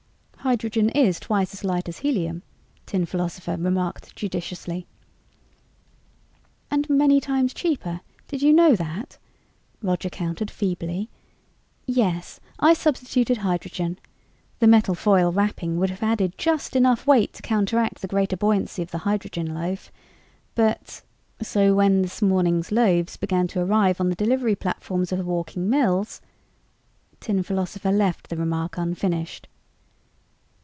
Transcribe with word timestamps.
"Hydrogen 0.43 0.89
is 0.89 1.19
twice 1.19 1.53
as 1.53 1.63
light 1.63 1.87
as 1.87 1.99
helium," 1.99 2.41
Tin 2.87 3.05
Philosopher 3.05 3.55
remarked 3.57 4.15
judiciously. 4.15 4.87
"And 6.71 6.89
many 6.89 7.21
times 7.21 7.53
cheaper 7.53 8.01
did 8.27 8.41
you 8.41 8.51
know 8.51 8.75
that?" 8.75 9.19
Roger 9.83 10.09
countered 10.09 10.49
feebly. 10.49 11.11
"Yes, 11.85 12.39
I 12.59 12.73
substituted 12.73 13.37
hydrogen. 13.37 13.99
The 14.57 14.65
metal 14.65 14.95
foil 14.95 15.31
wrapping 15.31 15.77
would 15.77 15.91
have 15.91 16.01
added 16.01 16.33
just 16.39 16.75
enough 16.75 17.05
weight 17.05 17.33
to 17.33 17.43
counteract 17.43 18.01
the 18.01 18.07
greater 18.07 18.35
buoyancy 18.35 18.81
of 18.81 18.89
the 18.89 18.97
hydrogen 19.05 19.53
loaf. 19.53 19.91
But" 20.55 21.03
"So, 21.43 21.75
when 21.75 22.01
this 22.01 22.19
morning's 22.19 22.71
loaves 22.71 23.15
began 23.15 23.45
to 23.49 23.59
arrive 23.61 24.01
on 24.01 24.09
the 24.09 24.15
delivery 24.15 24.55
platforms 24.55 25.11
of 25.11 25.19
the 25.19 25.23
walking 25.23 25.69
mills...." 25.69 26.19
Tin 27.19 27.43
Philosopher 27.43 27.91
left 27.91 28.29
the 28.29 28.37
remark 28.37 28.75
unfinished. 28.79 29.47